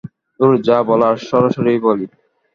ধুর, 0.39 0.53
যা 0.67 0.77
বলার 0.89 1.15
সরাসরিই 1.27 1.79
বলি। 1.85 2.05